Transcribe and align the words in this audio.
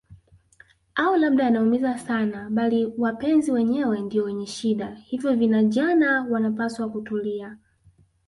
au 0.95 1.15
labda 1.15 1.43
yanaumiza 1.43 1.97
sana 1.97 2.49
bali 2.49 2.93
wapenzi 2.97 3.51
wenyewe 3.51 4.01
ndio 4.01 4.23
wenye 4.23 4.45
shida 4.45 4.91
hivyo 4.95 5.35
vinajana 5.35 6.23
wanapaswa 6.29 6.89
kutulia 6.89 7.57